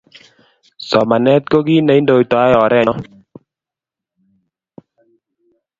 [0.87, 2.93] Somanet ko kit ne indoitae orenyo